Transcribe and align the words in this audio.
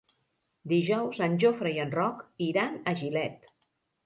Dijous 0.71 1.19
en 1.25 1.35
Jofre 1.43 1.73
i 1.75 1.83
en 1.83 1.93
Roc 1.99 2.25
iran 2.47 2.81
a 2.81 2.97
Gilet. 3.05 3.49